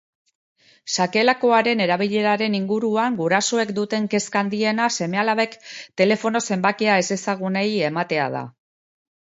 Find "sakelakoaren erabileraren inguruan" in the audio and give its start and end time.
1.03-3.19